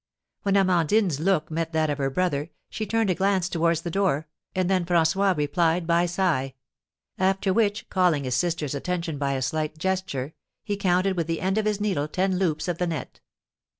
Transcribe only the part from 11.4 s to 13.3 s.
of his needle ten loops of the net.